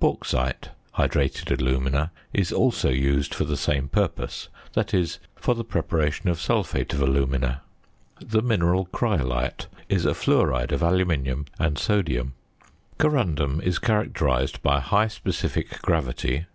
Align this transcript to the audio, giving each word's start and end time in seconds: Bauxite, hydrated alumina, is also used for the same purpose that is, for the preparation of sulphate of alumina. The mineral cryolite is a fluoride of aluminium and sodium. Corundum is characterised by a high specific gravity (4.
Bauxite, 0.00 0.70
hydrated 0.96 1.52
alumina, 1.60 2.10
is 2.32 2.50
also 2.50 2.90
used 2.90 3.32
for 3.32 3.44
the 3.44 3.56
same 3.56 3.86
purpose 3.88 4.48
that 4.72 4.92
is, 4.92 5.20
for 5.36 5.54
the 5.54 5.62
preparation 5.62 6.28
of 6.28 6.40
sulphate 6.40 6.92
of 6.92 7.00
alumina. 7.00 7.60
The 8.20 8.42
mineral 8.42 8.86
cryolite 8.86 9.66
is 9.88 10.04
a 10.04 10.10
fluoride 10.12 10.72
of 10.72 10.82
aluminium 10.82 11.46
and 11.60 11.78
sodium. 11.78 12.34
Corundum 12.98 13.60
is 13.62 13.78
characterised 13.78 14.60
by 14.60 14.78
a 14.78 14.88
high 14.90 15.06
specific 15.06 15.80
gravity 15.82 16.38
(4. 16.38 16.46